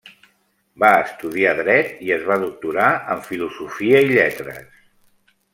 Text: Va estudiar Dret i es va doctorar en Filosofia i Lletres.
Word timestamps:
Va 0.83 0.89
estudiar 1.01 1.51
Dret 1.59 2.01
i 2.07 2.11
es 2.17 2.25
va 2.31 2.39
doctorar 2.45 2.89
en 3.17 3.23
Filosofia 3.29 4.05
i 4.11 4.13
Lletres. 4.17 4.85